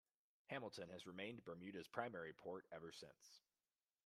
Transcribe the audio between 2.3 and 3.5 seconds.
port ever since.